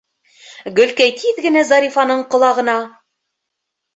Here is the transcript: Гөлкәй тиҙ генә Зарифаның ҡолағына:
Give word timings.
Гөлкәй 0.79 1.11
тиҙ 1.19 1.41
генә 1.47 1.61
Зарифаның 1.71 2.23
ҡолағына: 2.31 2.77